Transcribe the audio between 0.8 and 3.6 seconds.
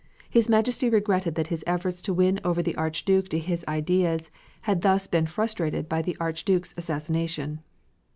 regretted that his efforts to win over the Archduke to